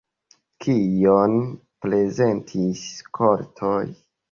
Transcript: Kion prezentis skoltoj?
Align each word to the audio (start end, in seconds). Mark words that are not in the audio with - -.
Kion 0.63 1.35
prezentis 1.87 2.83
skoltoj? 3.05 3.87